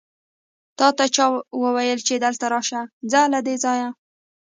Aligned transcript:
تاته 0.77 1.05
چا 1.15 1.25
وويل 1.63 1.99
چې 2.07 2.13
دلته 2.25 2.45
راشه؟ 2.53 2.81
ځه 3.11 3.21
له 3.33 3.39
دې 3.45 3.55
ځايه! 3.63 3.89